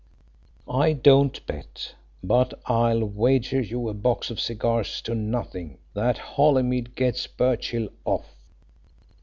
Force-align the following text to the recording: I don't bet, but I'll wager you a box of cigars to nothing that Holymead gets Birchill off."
I 0.67 0.93
don't 0.93 1.45
bet, 1.45 1.93
but 2.23 2.55
I'll 2.65 3.05
wager 3.05 3.61
you 3.61 3.87
a 3.87 3.93
box 3.93 4.31
of 4.31 4.39
cigars 4.39 4.99
to 5.01 5.13
nothing 5.13 5.77
that 5.93 6.17
Holymead 6.17 6.95
gets 6.95 7.27
Birchill 7.27 7.89
off." 8.03 8.25